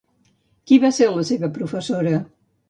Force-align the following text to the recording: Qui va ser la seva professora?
Qui 0.71 0.79
va 0.85 0.91
ser 0.99 1.09
la 1.17 1.27
seva 1.31 1.51
professora? 1.59 2.17